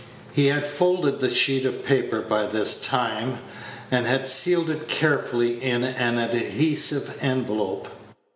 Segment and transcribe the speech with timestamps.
[0.33, 3.37] He had folded the sheet of paper by this time,
[3.91, 7.87] and had sealed it carefully in an adhesive envelope.